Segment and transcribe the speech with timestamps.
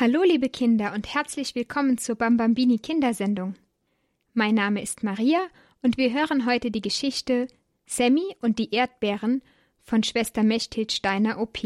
[0.00, 3.56] Hallo liebe Kinder und herzlich willkommen zur Bambambini Kindersendung.
[4.32, 5.40] Mein Name ist Maria
[5.82, 7.48] und wir hören heute die Geschichte
[7.84, 9.42] Sammy und die Erdbeeren
[9.82, 11.58] von Schwester Mechthild Steiner OP.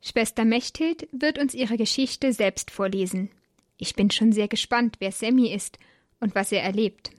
[0.00, 3.28] Schwester Mechthild wird uns ihre Geschichte selbst vorlesen.
[3.76, 5.78] Ich bin schon sehr gespannt, wer Sammy ist
[6.20, 7.10] und was er erlebt.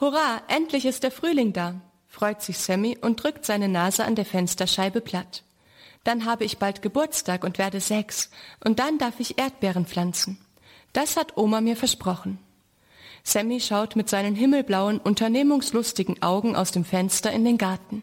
[0.00, 4.24] Hurra, endlich ist der Frühling da, freut sich Sammy und drückt seine Nase an der
[4.24, 5.42] Fensterscheibe platt.
[6.04, 8.30] Dann habe ich bald Geburtstag und werde sechs,
[8.64, 10.38] und dann darf ich Erdbeeren pflanzen.
[10.94, 12.38] Das hat Oma mir versprochen.
[13.24, 18.02] Sammy schaut mit seinen himmelblauen, unternehmungslustigen Augen aus dem Fenster in den Garten.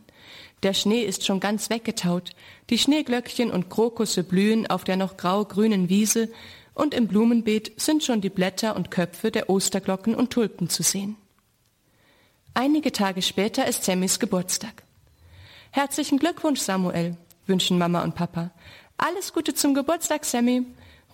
[0.61, 2.29] Der Schnee ist schon ganz weggetaut,
[2.69, 6.29] die Schneeglöckchen und Krokusse blühen auf der noch grau-grünen Wiese,
[6.75, 11.17] und im Blumenbeet sind schon die Blätter und Köpfe der Osterglocken und Tulpen zu sehen.
[12.59, 14.81] Einige Tage später ist Sammys Geburtstag.
[15.69, 18.49] Herzlichen Glückwunsch, Samuel, wünschen Mama und Papa.
[18.97, 20.65] Alles Gute zum Geburtstag, Sammy,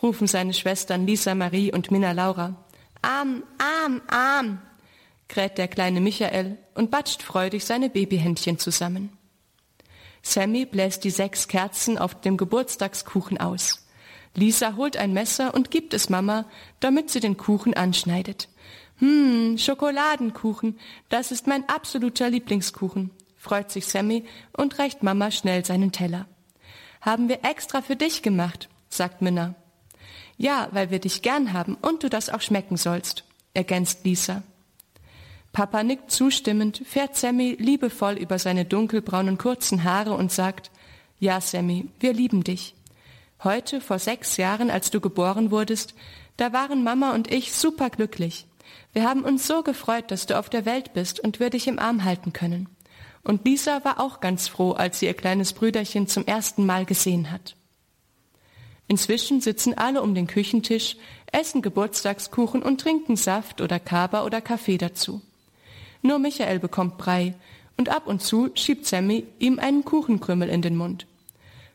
[0.02, 2.55] rufen seine Schwestern Lisa Marie und Minna Laura.
[3.02, 4.61] Arm, arm, arm,
[5.27, 9.09] kräht der kleine Michael und batscht freudig seine Babyhändchen zusammen.
[10.22, 13.85] Sammy bläst die sechs Kerzen auf dem Geburtstagskuchen aus.
[14.33, 16.45] Lisa holt ein Messer und gibt es Mama,
[16.80, 18.47] damit sie den Kuchen anschneidet.
[18.97, 25.91] Hm, Schokoladenkuchen, das ist mein absoluter Lieblingskuchen, freut sich Sammy und reicht Mama schnell seinen
[25.91, 26.27] Teller.
[27.02, 29.55] Haben wir extra für dich gemacht, sagt Minna.
[30.38, 34.44] Ja, weil wir dich gern haben und du das auch schmecken sollst, ergänzt Lisa.
[35.52, 40.72] Papa nickt zustimmend, fährt Sammy liebevoll über seine dunkelbraunen kurzen Haare und sagt,
[41.19, 42.73] ja, Sammy, wir lieben dich.
[43.44, 45.94] Heute, vor sechs Jahren, als du geboren wurdest,
[46.38, 48.47] da waren Mama und ich superglücklich.
[48.94, 51.80] Wir haben uns so gefreut, dass du auf der Welt bist und wir dich im
[51.80, 52.69] Arm halten können.
[53.23, 57.31] Und Lisa war auch ganz froh, als sie ihr kleines Brüderchen zum ersten Mal gesehen
[57.31, 57.56] hat.
[58.88, 60.97] Inzwischen sitzen alle um den Küchentisch,
[61.31, 65.22] essen Geburtstagskuchen und trinken Saft oder Kaba oder Kaffee dazu.
[66.02, 67.34] Nur Michael bekommt Brei
[67.78, 71.07] und ab und zu schiebt Sammy ihm einen Kuchenkrümmel in den Mund.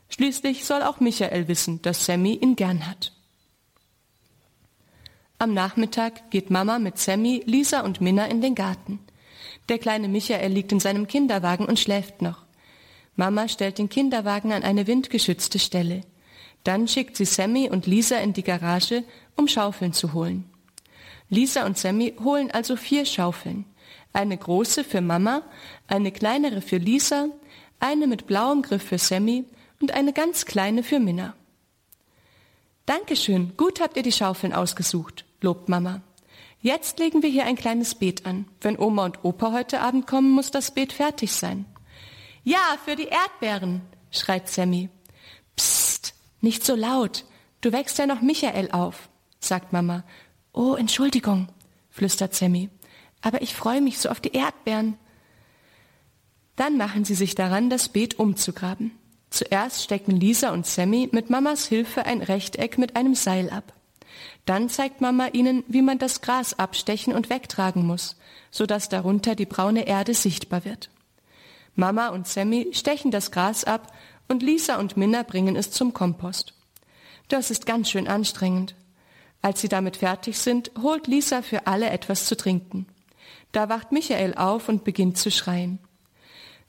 [0.09, 3.11] Schließlich soll auch Michael wissen, dass Sammy ihn gern hat.
[5.41, 8.99] Am Nachmittag geht Mama mit Sammy, Lisa und Minna in den Garten.
[9.69, 12.43] Der kleine Michael liegt in seinem Kinderwagen und schläft noch.
[13.15, 16.01] Mama stellt den Kinderwagen an eine windgeschützte Stelle.
[16.65, 19.05] Dann schickt sie Sammy und Lisa in die Garage,
[19.37, 20.43] um Schaufeln zu holen.
[21.29, 23.63] Lisa und Sammy holen also vier Schaufeln.
[24.11, 25.43] Eine große für Mama,
[25.87, 27.29] eine kleinere für Lisa,
[27.79, 29.45] eine mit blauem Griff für Sammy
[29.79, 31.33] und eine ganz kleine für Minna.
[32.85, 36.01] Dankeschön, gut habt ihr die Schaufeln ausgesucht lobt Mama.
[36.61, 38.45] Jetzt legen wir hier ein kleines Beet an.
[38.61, 41.65] Wenn Oma und Opa heute Abend kommen, muss das Beet fertig sein.
[42.43, 44.89] Ja, für die Erdbeeren, schreit Sammy.
[45.55, 47.25] Psst, nicht so laut.
[47.61, 50.03] Du wächst ja noch Michael auf, sagt Mama.
[50.51, 51.47] Oh, Entschuldigung,
[51.89, 52.69] flüstert Sammy.
[53.21, 54.97] Aber ich freue mich so auf die Erdbeeren.
[56.55, 58.91] Dann machen sie sich daran, das Beet umzugraben.
[59.29, 63.73] Zuerst stecken Lisa und Sammy mit Mamas Hilfe ein Rechteck mit einem Seil ab.
[64.49, 68.15] Dann zeigt Mama ihnen, wie man das Gras abstechen und wegtragen muss,
[68.49, 70.89] so dass darunter die braune Erde sichtbar wird.
[71.75, 73.93] Mama und Sammy stechen das Gras ab
[74.27, 76.55] und Lisa und Minna bringen es zum Kompost.
[77.27, 78.73] Das ist ganz schön anstrengend.
[79.43, 82.87] Als sie damit fertig sind, holt Lisa für alle etwas zu trinken.
[83.51, 85.77] Da wacht Michael auf und beginnt zu schreien.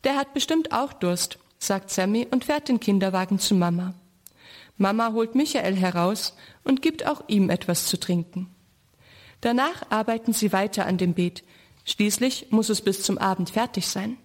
[0.05, 3.95] Der hat bestimmt auch Durst, sagt Sammy und fährt den Kinderwagen zu Mama.
[4.81, 8.49] Mama holt Michael heraus und gibt auch ihm etwas zu trinken.
[9.43, 11.45] Danach arbeiten sie weiter an dem Beet.
[11.85, 14.17] Schließlich muss es bis zum Abend fertig sein.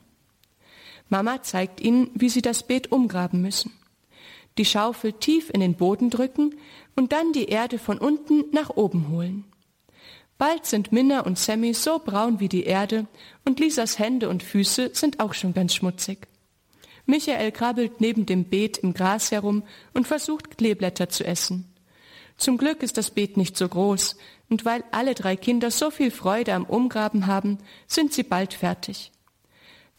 [1.09, 3.73] Mama zeigt ihnen, wie sie das Beet umgraben müssen.
[4.57, 6.55] Die Schaufel tief in den Boden drücken
[6.95, 9.43] und dann die Erde von unten nach oben holen.
[10.37, 13.07] Bald sind Minna und Sammy so braun wie die Erde
[13.43, 16.29] und Lisas Hände und Füße sind auch schon ganz schmutzig.
[17.05, 19.63] Michael krabbelt neben dem Beet im Gras herum
[19.93, 21.71] und versucht Kleeblätter zu essen.
[22.37, 24.17] Zum Glück ist das Beet nicht so groß,
[24.49, 27.57] und weil alle drei Kinder so viel Freude am Umgraben haben,
[27.87, 29.11] sind sie bald fertig.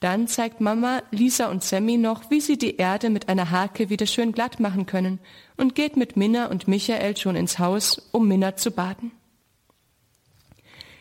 [0.00, 4.06] Dann zeigt Mama, Lisa und Sammy noch, wie sie die Erde mit einer Hake wieder
[4.06, 5.20] schön glatt machen können
[5.56, 9.10] und geht mit Minna und Michael schon ins Haus, um Minna zu baden.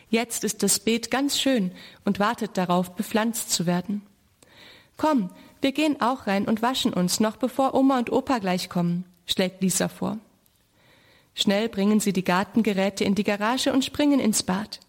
[0.08, 1.72] Jetzt ist das Beet ganz schön
[2.04, 4.02] und wartet darauf, bepflanzt zu werden.
[4.96, 5.30] Komm,
[5.60, 9.62] wir gehen auch rein und waschen uns, noch bevor Oma und Opa gleich kommen, schlägt
[9.62, 10.18] Lisa vor.
[11.34, 14.80] Schnell bringen sie die Gartengeräte in die Garage und springen ins Bad.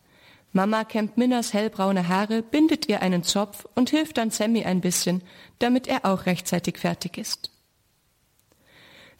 [0.53, 5.21] Mama kämmt Minnas hellbraune Haare, bindet ihr einen Zopf und hilft dann Sammy ein bisschen,
[5.59, 7.51] damit er auch rechtzeitig fertig ist.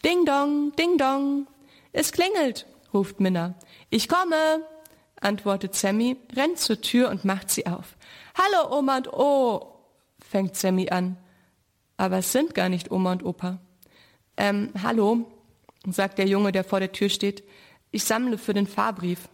[0.05, 1.47] Ding dong, ding dong.
[1.91, 3.55] Es klingelt, ruft Minna.
[3.89, 4.61] Ich komme,
[5.19, 7.97] antwortet Sammy, rennt zur Tür und macht sie auf.
[8.35, 9.73] Hallo Oma und O,
[10.19, 11.17] fängt Sammy an.
[11.97, 13.59] Aber es sind gar nicht Oma und Opa.
[14.37, 15.25] Ähm, hallo,
[15.89, 17.43] sagt der Junge, der vor der Tür steht.
[17.91, 19.27] Ich sammle für den Fahrbrief.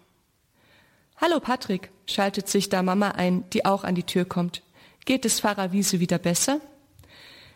[1.18, 4.64] Hallo Patrick, schaltet sich da Mama ein, die auch an die Tür kommt.
[5.06, 6.62] Geht es Pfarrer Wiese wieder besser?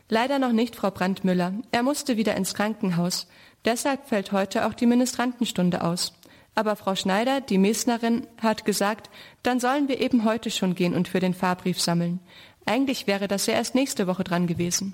[0.10, 1.54] Leider noch nicht, Frau Brandmüller.
[1.72, 3.28] Er musste wieder ins Krankenhaus.
[3.66, 6.14] Deshalb fällt heute auch die Ministrantenstunde aus.
[6.58, 9.12] Aber Frau Schneider, die Mesnerin, hat gesagt,
[9.44, 12.20] dann sollen wir eben heute schon gehen und für den Fahrbrief sammeln.
[12.66, 14.94] Eigentlich wäre das ja erst nächste Woche dran gewesen.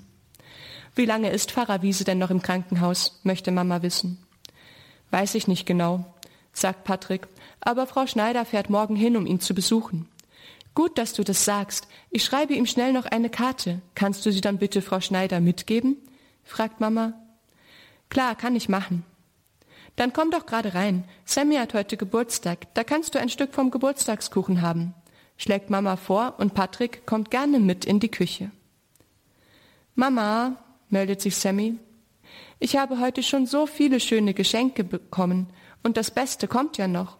[0.94, 4.18] Wie lange ist Pfarrer Wiese denn noch im Krankenhaus, möchte Mama wissen.
[5.10, 6.04] Weiß ich nicht genau,
[6.52, 7.28] sagt Patrick,
[7.60, 10.06] aber Frau Schneider fährt morgen hin, um ihn zu besuchen.
[10.74, 11.88] Gut, dass du das sagst.
[12.10, 13.80] Ich schreibe ihm schnell noch eine Karte.
[13.94, 15.96] Kannst du sie dann bitte Frau Schneider mitgeben?
[16.44, 17.14] fragt Mama.
[18.10, 19.02] Klar, kann ich machen.
[19.96, 21.04] Dann komm doch gerade rein.
[21.24, 22.74] Sammy hat heute Geburtstag.
[22.74, 24.94] Da kannst du ein Stück vom Geburtstagskuchen haben
[25.36, 28.50] schlägt Mama vor und Patrick kommt gerne mit in die Küche.
[29.94, 30.56] Mama,
[30.88, 31.76] meldet sich Sammy,
[32.58, 35.48] ich habe heute schon so viele schöne Geschenke bekommen
[35.82, 37.18] und das Beste kommt ja noch.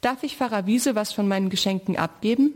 [0.00, 2.52] Darf ich Pfarrer Wiese was von meinen Geschenken abgeben?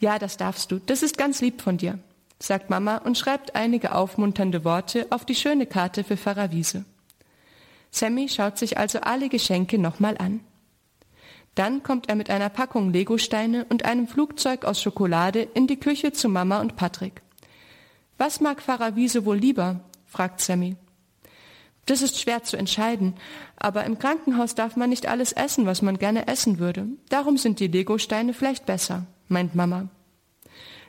[0.00, 0.80] Ja, das darfst du.
[0.80, 1.98] Das ist ganz lieb von dir,
[2.40, 6.84] sagt Mama und schreibt einige aufmunternde Worte auf die schöne Karte für Pfarrer Wiese.
[7.92, 10.40] Sammy schaut sich also alle Geschenke nochmal an.
[11.54, 16.12] Dann kommt er mit einer Packung Legosteine und einem Flugzeug aus Schokolade in die Küche
[16.12, 17.20] zu Mama und Patrick.
[18.16, 19.80] Was mag Pfarrer Wiese wohl lieber?
[20.06, 20.76] fragt Sammy.
[21.84, 23.14] Das ist schwer zu entscheiden,
[23.56, 26.86] aber im Krankenhaus darf man nicht alles essen, was man gerne essen würde.
[27.10, 29.88] Darum sind die Legosteine vielleicht besser, meint Mama.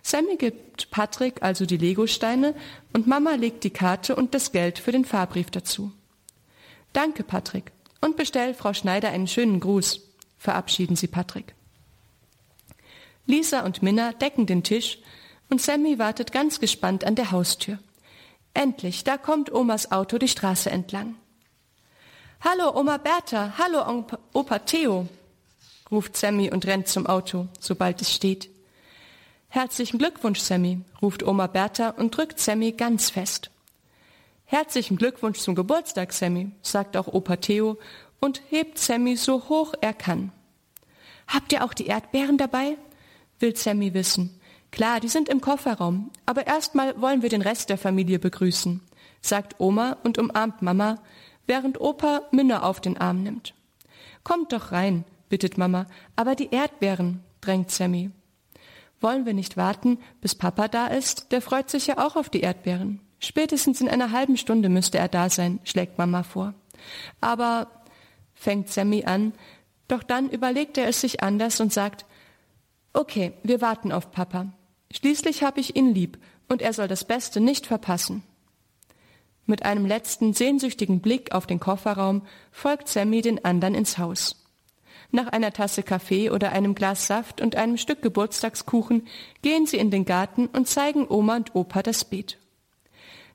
[0.04, 2.54] Sammy gibt Patrick also die Legosteine
[2.94, 5.92] und Mama legt die Karte und das Geld für den Fahrbrief dazu.
[6.94, 10.02] Danke, Patrick, und bestell Frau Schneider einen schönen Gruß
[10.38, 11.56] verabschieden sie Patrick.
[13.26, 15.00] Lisa und Minna decken den Tisch
[15.50, 17.80] und Sammy wartet ganz gespannt an der Haustür.
[18.54, 21.16] Endlich, da kommt Omas Auto die Straße entlang.
[22.42, 25.08] Hallo, Oma Bertha, hallo, Opa Theo,
[25.90, 28.50] ruft Sammy und rennt zum Auto, sobald es steht.
[29.48, 33.50] Herzlichen Glückwunsch, Sammy, ruft Oma Bertha und drückt Sammy ganz fest.
[34.54, 37.80] Herzlichen Glückwunsch zum Geburtstag, Sammy, sagt auch Opa Theo
[38.20, 40.32] und hebt Sammy so hoch er kann.
[41.28, 42.78] Habt ihr auch die Erdbeeren dabei?
[43.40, 44.40] will Sammy wissen.
[44.70, 48.80] Klar, die sind im Kofferraum, aber erstmal wollen wir den Rest der Familie begrüßen,
[49.22, 51.00] sagt Oma und umarmt Mama,
[51.48, 53.56] während Opa Minna auf den Arm nimmt.
[54.24, 58.12] Kommt doch rein, bittet Mama, aber die Erdbeeren, drängt Sammy.
[59.02, 61.32] Wollen wir nicht warten, bis Papa da ist?
[61.32, 63.00] Der freut sich ja auch auf die Erdbeeren.
[63.24, 66.54] Spätestens in einer halben Stunde müsste er da sein, schlägt Mama vor.
[67.22, 67.68] Aber
[68.34, 69.32] fängt Sammy an,
[69.88, 72.06] doch dann überlegt er es sich anders und sagt,
[72.92, 74.52] okay, wir warten auf Papa.
[74.92, 76.18] Schließlich habe ich ihn lieb
[76.50, 78.24] und er soll das Beste nicht verpassen.
[79.46, 84.44] Mit einem letzten sehnsüchtigen Blick auf den Kofferraum folgt Sammy den anderen ins Haus.
[85.12, 89.08] Nach einer Tasse Kaffee oder einem Glas Saft und einem Stück Geburtstagskuchen
[89.42, 92.38] gehen sie in den Garten und zeigen Oma und Opa das Beet.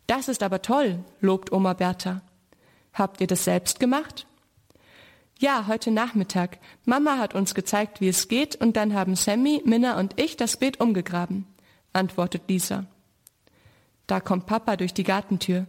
[0.08, 2.22] Das ist aber toll, lobt Oma Bertha.
[2.94, 4.26] Habt ihr das selbst gemacht?
[5.38, 6.58] Ja, heute Nachmittag.
[6.86, 10.56] Mama hat uns gezeigt, wie es geht, und dann haben Sammy, Minna und ich das
[10.56, 11.46] Beet umgegraben,
[11.92, 12.86] antwortet Lisa.
[14.06, 15.66] Da kommt Papa durch die Gartentür.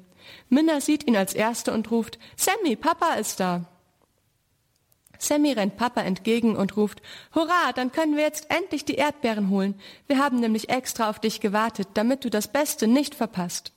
[0.47, 3.65] Minna sieht ihn als Erste und ruft, Sammy, Papa ist da.
[5.17, 7.01] Sammy rennt Papa entgegen und ruft,
[7.35, 9.75] Hurra, dann können wir jetzt endlich die Erdbeeren holen.
[10.07, 13.73] Wir haben nämlich extra auf dich gewartet, damit du das Beste nicht verpasst.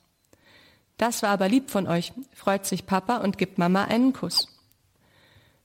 [0.97, 4.49] Das war aber lieb von euch, freut sich Papa und gibt Mama einen Kuss.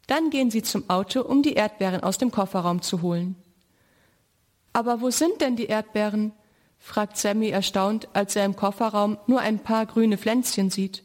[0.07, 3.35] Dann gehen sie zum Auto, um die Erdbeeren aus dem Kofferraum zu holen.
[4.73, 6.31] Aber wo sind denn die Erdbeeren?
[6.79, 11.03] fragt Sammy erstaunt, als er im Kofferraum nur ein paar grüne Pflänzchen sieht.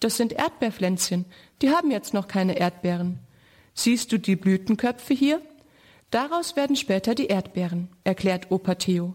[0.00, 1.26] Das sind Erdbeerpflänzchen,
[1.60, 3.20] die haben jetzt noch keine Erdbeeren.
[3.74, 5.40] Siehst du die Blütenköpfe hier?
[6.10, 9.14] Daraus werden später die Erdbeeren, erklärt Opa Theo.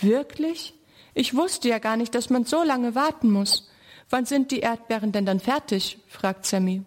[0.00, 0.74] Wirklich?
[1.14, 3.70] Ich wusste ja gar nicht, dass man so lange warten muss.
[4.08, 5.98] Wann sind die Erdbeeren denn dann fertig?
[6.08, 6.82] fragt Sammy.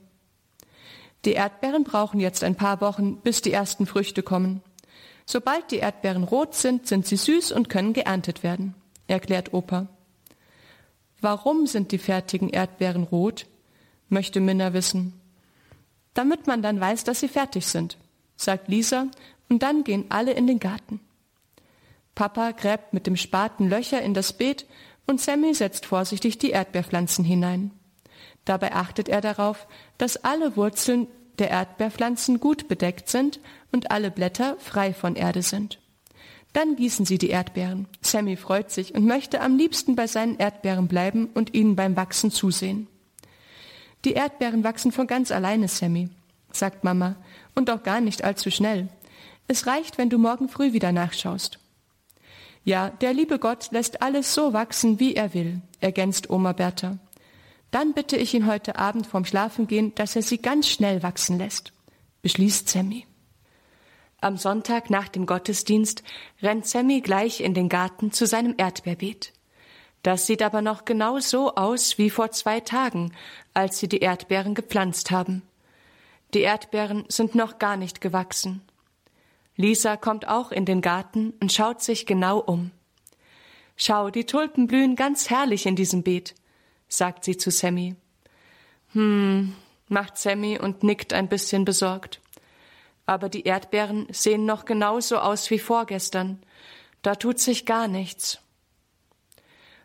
[1.26, 4.62] Die Erdbeeren brauchen jetzt ein paar Wochen, bis die ersten Früchte kommen.
[5.26, 8.76] Sobald die Erdbeeren rot sind, sind sie süß und können geerntet werden,
[9.08, 9.88] erklärt Opa.
[11.22, 13.46] Warum sind die fertigen Erdbeeren rot?
[14.10, 15.14] möchte Minna wissen.
[16.14, 17.98] Damit man dann weiß, dass sie fertig sind,
[18.36, 19.08] sagt Lisa
[19.50, 21.00] und dann gehen alle in den Garten.
[22.16, 24.66] Papa gräbt mit dem Spaten Löcher in das Beet
[25.08, 27.72] und Sammy setzt vorsichtig die Erdbeerpflanzen hinein.
[28.46, 29.68] Dabei achtet er darauf,
[29.98, 31.08] dass alle Wurzeln
[31.40, 33.40] der Erdbeerpflanzen gut bedeckt sind
[33.72, 35.80] und alle Blätter frei von Erde sind.
[36.54, 37.88] Dann gießen sie die Erdbeeren.
[38.02, 42.30] Sammy freut sich und möchte am liebsten bei seinen Erdbeeren bleiben und ihnen beim Wachsen
[42.30, 42.88] zusehen.
[44.06, 46.10] Die Erdbeeren wachsen von ganz alleine, Sammy,
[46.52, 47.16] sagt Mama,
[47.56, 48.90] und auch gar nicht allzu schnell.
[49.48, 51.58] Es reicht, wenn du morgen früh wieder nachschaust.
[52.64, 56.98] Ja, der liebe Gott lässt alles so wachsen, wie er will, ergänzt Oma Bertha.
[57.72, 61.74] Dann bitte ich ihn heute Abend vorm Schlafengehen, dass er sie ganz schnell wachsen lässt,
[62.22, 63.06] beschließt Sammy.
[64.22, 66.04] Am Sonntag nach dem Gottesdienst
[66.42, 69.34] rennt Sammy gleich in den Garten zu seinem Erdbeerbeet.
[70.02, 73.12] Das sieht aber noch genau so aus wie vor zwei Tagen,
[73.54, 75.42] als sie die Erdbeeren gepflanzt haben.
[76.34, 78.62] Die Erdbeeren sind noch gar nicht gewachsen.
[79.56, 82.72] Lisa kommt auch in den Garten und schaut sich genau um.
[83.76, 86.36] Schau, die Tulpen blühen ganz herrlich in diesem Beet
[86.94, 87.96] sagt sie zu Sammy.
[88.94, 89.54] Hm,
[89.88, 92.22] macht Sammy und nickt ein bisschen besorgt.
[93.06, 96.42] Aber die Erdbeeren sehen noch genauso aus wie vorgestern.
[97.02, 98.40] Da tut sich gar nichts.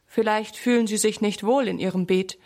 [0.06, 2.38] Vielleicht fühlen sie sich nicht wohl in ihrem Beet.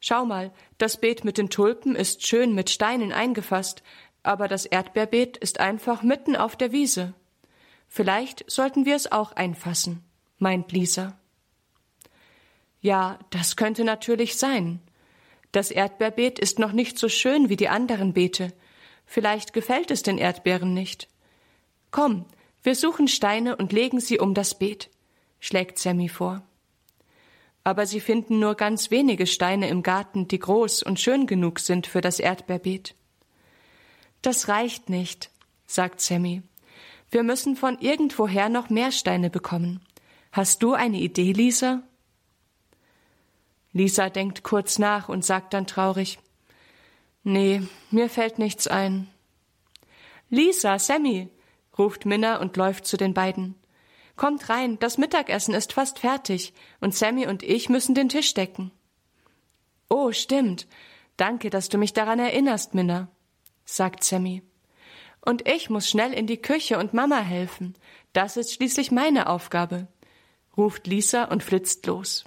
[0.00, 3.82] Schau mal, das Beet mit den Tulpen ist schön mit Steinen eingefasst,
[4.26, 7.14] aber das Erdbeerbeet ist einfach mitten auf der Wiese.
[7.88, 10.02] Vielleicht sollten wir es auch einfassen,
[10.38, 11.18] meint Lisa.
[12.80, 14.80] Ja, das könnte natürlich sein.
[15.52, 18.52] Das Erdbeerbeet ist noch nicht so schön wie die anderen Beete.
[19.06, 21.08] Vielleicht gefällt es den Erdbeeren nicht.
[21.90, 22.26] Komm,
[22.62, 24.90] wir suchen Steine und legen sie um das Beet,
[25.38, 26.42] schlägt Sammy vor.
[27.62, 31.86] Aber sie finden nur ganz wenige Steine im Garten, die groß und schön genug sind
[31.86, 32.94] für das Erdbeerbeet.
[34.22, 35.30] Das reicht nicht,
[35.66, 36.42] sagt Sammy.
[37.10, 39.80] Wir müssen von irgendwoher noch mehr Steine bekommen.
[40.32, 41.82] Hast du eine Idee, Lisa?
[43.72, 46.18] Lisa denkt kurz nach und sagt dann traurig
[47.22, 49.08] Nee, mir fällt nichts ein.
[50.30, 51.28] Lisa, Sammy,
[51.76, 53.56] ruft Minna und läuft zu den beiden.
[54.14, 58.70] Kommt rein, das Mittagessen ist fast fertig, und Sammy und ich müssen den Tisch decken.
[59.88, 60.66] Oh, stimmt.
[61.16, 63.08] Danke, dass du mich daran erinnerst, Minna,
[63.66, 64.42] sagt Sammy.
[65.20, 67.74] Und ich muss schnell in die Küche und Mama helfen.
[68.14, 69.88] Das ist schließlich meine Aufgabe,
[70.56, 72.24] ruft Lisa und flitzt los.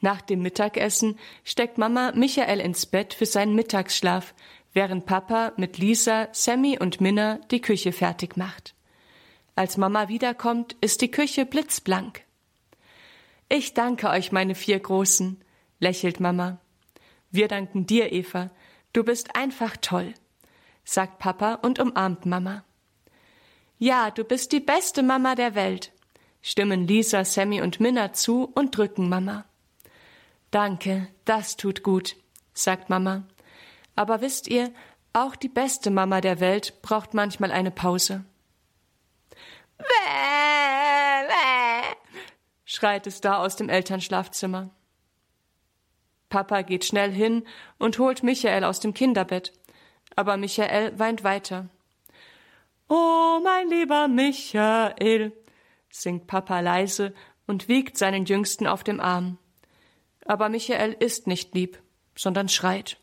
[0.00, 4.34] Nach dem Mittagessen steckt Mama Michael ins Bett für seinen Mittagsschlaf,
[4.72, 8.74] während Papa mit Lisa, Sammy und Minna die Küche fertig macht.
[9.56, 12.22] Als Mama wiederkommt, ist die Küche blitzblank.
[13.48, 15.42] Ich danke euch, meine vier Großen,
[15.80, 16.60] lächelt Mama.
[17.30, 18.50] Wir danken dir, Eva.
[18.92, 20.14] Du bist einfach toll,
[20.84, 22.64] sagt Papa und umarmt Mama.
[23.78, 25.92] Ja, du bist die beste Mama der Welt,
[26.42, 29.44] stimmen Lisa, Sammy und Minna zu und drücken Mama.
[30.50, 32.16] Danke, das tut gut,
[32.54, 33.24] sagt Mama.
[33.94, 34.72] Aber wisst ihr,
[35.12, 38.24] auch die beste Mama der Welt braucht manchmal eine Pause.
[39.76, 39.84] Bäh,
[41.28, 41.96] bäh,
[42.64, 44.70] schreit es da aus dem Elternschlafzimmer.
[46.28, 47.44] Papa geht schnell hin
[47.78, 49.52] und holt Michael aus dem Kinderbett.
[50.16, 51.68] Aber Michael weint weiter.
[52.88, 55.32] Oh, mein lieber Michael,
[55.90, 57.14] singt Papa leise
[57.46, 59.38] und wiegt seinen Jüngsten auf dem Arm
[60.28, 61.82] aber Michael ist nicht lieb,
[62.14, 62.98] sondern schreit.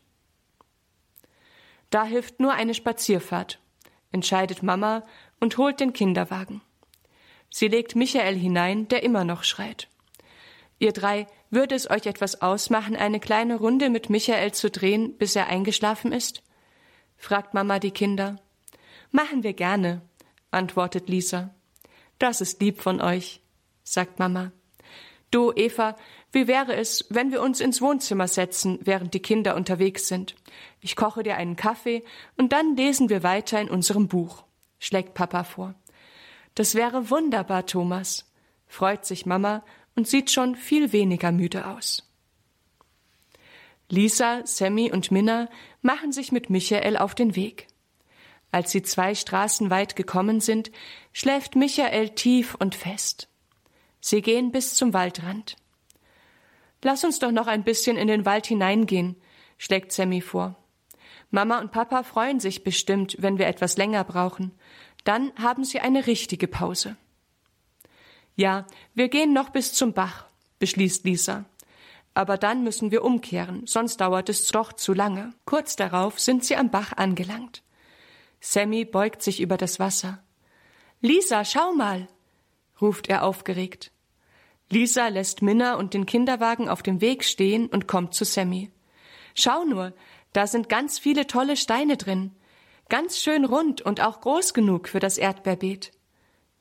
[1.90, 3.60] Da hilft nur eine Spazierfahrt,
[4.12, 5.04] entscheidet Mama
[5.40, 6.62] und holt den Kinderwagen.
[7.50, 9.88] Sie legt Michael hinein, der immer noch schreit.
[10.78, 15.36] Ihr drei, würde es euch etwas ausmachen, eine kleine Runde mit Michael zu drehen, bis
[15.36, 16.42] er eingeschlafen ist?
[17.16, 18.36] fragt Mama die Kinder.
[19.10, 20.02] Machen wir gerne,
[20.50, 21.54] antwortet Lisa.
[22.18, 23.40] Das ist lieb von euch,
[23.84, 24.52] sagt Mama.
[25.30, 25.96] Du, Eva,
[26.32, 30.36] wie wäre es, wenn wir uns ins Wohnzimmer setzen, während die Kinder unterwegs sind?
[30.80, 32.04] Ich koche dir einen Kaffee
[32.36, 34.44] und dann lesen wir weiter in unserem Buch,
[34.78, 35.74] schlägt Papa vor.
[36.54, 38.30] Das wäre wunderbar, Thomas,
[38.66, 39.64] freut sich Mama
[39.96, 42.08] und sieht schon viel weniger müde aus.
[43.88, 45.48] Lisa, Sammy und Minna
[45.82, 47.68] machen sich mit Michael auf den Weg.
[48.52, 50.70] Als sie zwei Straßen weit gekommen sind,
[51.12, 53.28] schläft Michael tief und fest.
[54.00, 55.56] Sie gehen bis zum Waldrand.
[56.82, 59.16] Lass uns doch noch ein bisschen in den Wald hineingehen,
[59.58, 60.56] schlägt Sammy vor.
[61.30, 64.52] Mama und Papa freuen sich bestimmt, wenn wir etwas länger brauchen.
[65.04, 66.96] Dann haben sie eine richtige Pause.
[68.36, 70.26] Ja, wir gehen noch bis zum Bach,
[70.58, 71.46] beschließt Lisa.
[72.12, 75.32] Aber dann müssen wir umkehren, sonst dauert es doch zu lange.
[75.44, 77.62] Kurz darauf sind sie am Bach angelangt.
[78.40, 80.22] Sammy beugt sich über das Wasser.
[81.00, 82.08] Lisa, schau mal,
[82.80, 83.90] ruft er aufgeregt.
[84.68, 88.70] Lisa lässt Minna und den Kinderwagen auf dem Weg stehen und kommt zu Sammy.
[89.34, 89.92] Schau nur,
[90.32, 92.32] da sind ganz viele tolle Steine drin.
[92.88, 95.92] Ganz schön rund und auch groß genug für das Erdbeerbeet,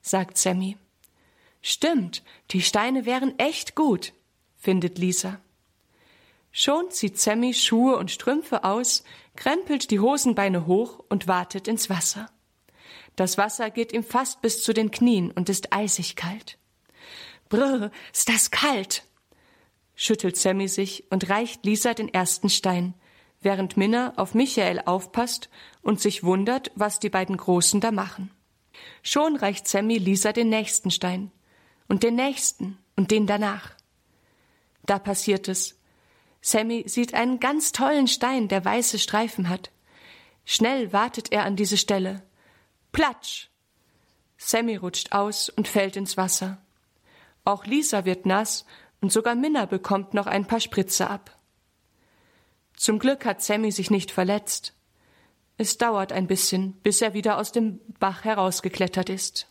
[0.02, 0.78] sagt Sammy.
[1.68, 4.14] Stimmt, die Steine wären echt gut,
[4.56, 5.42] findet Lisa.
[6.52, 9.04] Schon zieht Sammy Schuhe und Strümpfe aus,
[9.36, 12.30] krempelt die Hosenbeine hoch und wartet ins Wasser.
[13.16, 16.60] Das Wasser geht ihm fast bis zu den Knien und ist eisig kalt.
[17.50, 19.04] Brr, ist das kalt!
[19.96, 22.94] schüttelt Sammy sich und reicht Lisa den ersten Stein,
[23.42, 25.50] während Minna auf Michael aufpasst
[25.82, 28.30] und sich wundert, was die beiden Großen da machen.
[29.02, 31.32] Schon reicht Sammy Lisa den nächsten Stein
[31.88, 33.72] und den nächsten und den danach.
[34.86, 35.80] Da passiert es.
[36.42, 39.72] Sammy sieht einen ganz tollen Stein, der weiße Streifen hat.
[40.46, 42.22] Schnell wartet er an diese Stelle.
[42.92, 43.50] Platsch!
[44.38, 46.62] Sammy rutscht aus und fällt ins Wasser.
[47.46, 48.66] Auch Lisa wird nass
[49.02, 51.38] und sogar Minna bekommt noch ein paar Spritze ab.
[52.76, 54.74] Zum Glück hat Sammy sich nicht verletzt.
[55.58, 59.48] Es dauert ein bisschen, bis er wieder aus dem Bach herausgeklettert ist.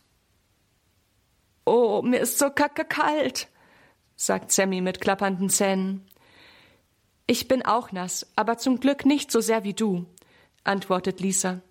[1.65, 3.47] Oh, mir ist so kacke kalt,
[4.15, 6.05] sagt Sammy mit klappernden Zähnen.
[7.27, 10.05] Ich bin auch nass, aber zum Glück nicht so sehr wie du,
[10.63, 11.61] antwortet Lisa.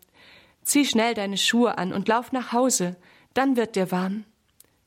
[0.63, 2.97] Zieh schnell deine Schuhe an und lauf nach Hause,
[3.35, 4.25] dann wird dir warm.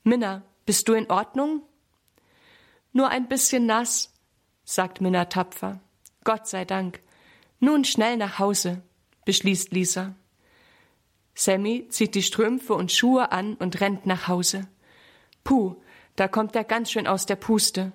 [0.04, 1.62] Minna, bist du in Ordnung?
[2.92, 4.14] Nur ein bisschen nass,
[4.66, 5.80] sagt Minna tapfer.
[6.26, 7.00] Gott sei Dank.
[7.60, 8.82] Nun schnell nach Hause,
[9.24, 10.16] beschließt Lisa.
[11.34, 14.68] Sammy zieht die Strümpfe und Schuhe an und rennt nach Hause.
[15.48, 15.77] Puh,
[16.18, 17.94] da kommt er ganz schön aus der Puste.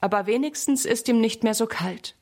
[0.00, 2.16] Aber wenigstens ist ihm nicht mehr so kalt.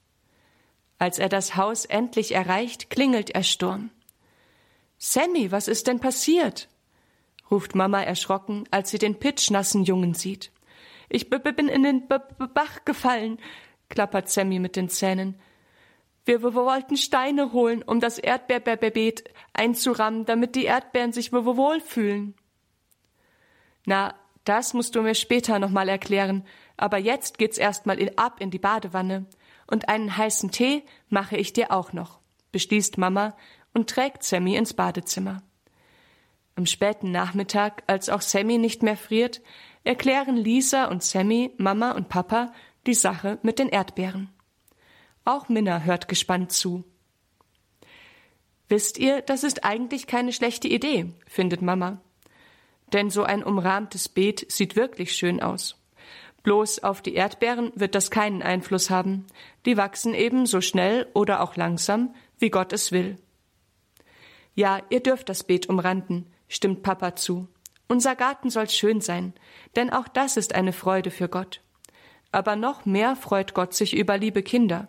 [0.98, 3.88] Als er das Haus endlich erreicht, klingelt er Sturm.
[4.98, 6.68] Sammy, was ist denn passiert?
[7.50, 10.52] ruft Mama erschrocken, als sie den pitschnassen Jungen sieht.
[11.08, 13.38] Ich bin in den B -B Bach gefallen,
[13.88, 15.40] klappert Sammy mit den Zähnen.
[16.26, 22.34] Wir, wir wollten Steine holen, um das Erdbeerbeet einzurammen, damit die Erdbeeren sich wohlfühlen.
[23.86, 26.44] Na, das musst du mir später nochmal erklären,
[26.76, 29.26] aber jetzt geht's erstmal in, ab in die Badewanne.
[29.66, 32.20] Und einen heißen Tee mache ich dir auch noch,
[32.52, 33.36] beschließt Mama
[33.74, 35.42] und trägt Sammy ins Badezimmer.
[36.56, 39.40] Am späten Nachmittag, als auch Sammy nicht mehr friert,
[39.84, 42.52] erklären Lisa und Sammy, Mama und Papa,
[42.86, 44.30] die Sache mit den Erdbeeren.
[45.24, 46.84] Auch Minna hört gespannt zu.
[48.68, 52.00] Wisst ihr, das ist eigentlich keine schlechte Idee, findet Mama
[52.92, 55.76] denn so ein umrahmtes Beet sieht wirklich schön aus.
[56.42, 59.26] Bloß auf die Erdbeeren wird das keinen Einfluss haben,
[59.66, 63.18] die wachsen eben so schnell oder auch langsam, wie Gott es will.
[64.54, 67.48] Ja, ihr dürft das Beet umranden, stimmt Papa zu.
[67.88, 69.34] Unser Garten soll schön sein,
[69.76, 71.60] denn auch das ist eine Freude für Gott.
[72.32, 74.88] Aber noch mehr freut Gott sich über liebe Kinder.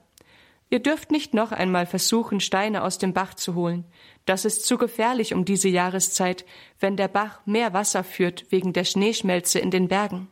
[0.71, 3.83] Ihr dürft nicht noch einmal versuchen, Steine aus dem Bach zu holen.
[4.25, 6.45] Das ist zu gefährlich um diese Jahreszeit,
[6.79, 10.29] wenn der Bach mehr Wasser führt wegen der Schneeschmelze in den Bergen.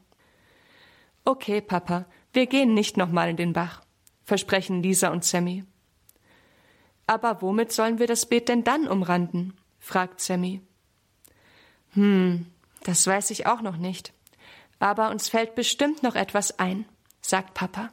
[1.25, 3.81] Okay, Papa, wir gehen nicht nochmal in den Bach,
[4.23, 5.65] versprechen Lisa und Sammy.
[7.05, 9.57] Aber womit sollen wir das Beet denn dann umranden?
[9.77, 10.61] fragt Sammy.
[11.95, 12.45] Hm,
[12.85, 14.13] das weiß ich auch noch nicht.
[14.79, 16.85] Aber uns fällt bestimmt noch etwas ein,
[17.19, 17.89] sagt Papa.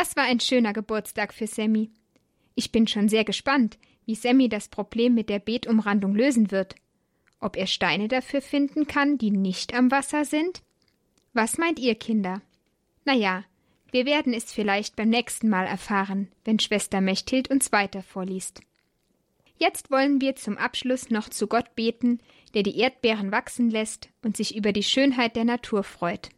[0.00, 1.90] Das war ein schöner Geburtstag für Sammy.
[2.54, 6.76] Ich bin schon sehr gespannt, wie Sammy das Problem mit der Beetumrandung lösen wird.
[7.40, 10.62] Ob er Steine dafür finden kann, die nicht am Wasser sind?
[11.32, 12.42] Was meint ihr, Kinder?
[13.04, 13.42] Na ja,
[13.90, 18.60] wir werden es vielleicht beim nächsten Mal erfahren, wenn Schwester Mechthild uns weiter vorliest.
[19.56, 22.20] Jetzt wollen wir zum Abschluss noch zu Gott beten,
[22.54, 26.28] der die Erdbeeren wachsen lässt und sich über die Schönheit der Natur freut.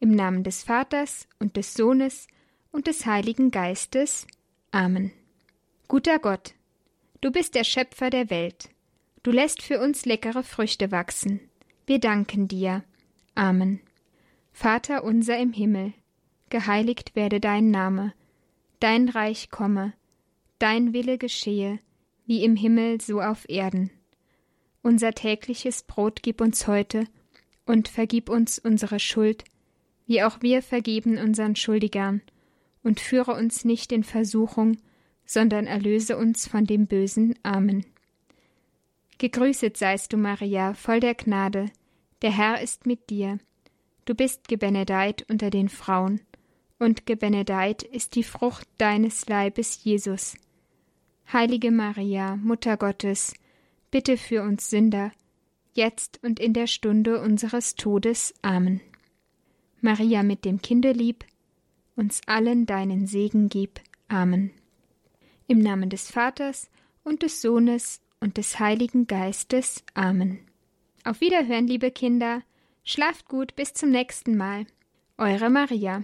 [0.00, 2.26] Im Namen des Vaters und des Sohnes
[2.74, 4.26] und des Heiligen Geistes.
[4.72, 5.12] Amen.
[5.86, 6.54] Guter Gott,
[7.20, 8.68] du bist der Schöpfer der Welt.
[9.22, 11.38] Du lässt für uns leckere Früchte wachsen.
[11.86, 12.82] Wir danken dir.
[13.36, 13.80] Amen.
[14.52, 15.92] Vater unser im Himmel,
[16.50, 18.12] geheiligt werde dein Name,
[18.80, 19.92] dein Reich komme,
[20.58, 21.78] dein Wille geschehe,
[22.26, 23.90] wie im Himmel so auf Erden.
[24.82, 27.06] Unser tägliches Brot gib uns heute
[27.66, 29.44] und vergib uns unsere Schuld,
[30.06, 32.20] wie auch wir vergeben unseren Schuldigern
[32.84, 34.76] und führe uns nicht in Versuchung,
[35.26, 37.34] sondern erlöse uns von dem Bösen.
[37.42, 37.84] Amen.
[39.18, 41.70] Gegrüßet seist du, Maria, voll der Gnade,
[42.22, 43.38] der Herr ist mit dir.
[44.04, 46.20] Du bist gebenedeit unter den Frauen,
[46.78, 50.36] und gebenedeit ist die Frucht deines Leibes, Jesus.
[51.32, 53.32] Heilige Maria, Mutter Gottes,
[53.90, 55.12] bitte für uns Sünder,
[55.72, 58.34] jetzt und in der Stunde unseres Todes.
[58.42, 58.80] Amen.
[59.80, 61.24] Maria mit dem Kindelieb,
[61.96, 63.80] uns allen deinen Segen gib.
[64.08, 64.50] Amen.
[65.46, 66.70] Im Namen des Vaters
[67.02, 69.84] und des Sohnes und des Heiligen Geistes.
[69.94, 70.38] Amen.
[71.04, 72.42] Auf Wiederhören, liebe Kinder.
[72.82, 74.66] Schlaft gut, bis zum nächsten Mal.
[75.18, 76.02] Eure Maria.